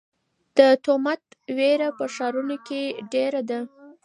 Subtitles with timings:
[0.57, 1.23] د تومت
[1.57, 2.81] وېره په ښارونو کې
[3.13, 3.59] ډېره ده.